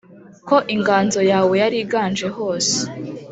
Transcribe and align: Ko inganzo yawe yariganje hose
Ko 0.47 0.57
inganzo 0.75 1.19
yawe 1.31 1.53
yariganje 1.61 2.27
hose 2.37 2.75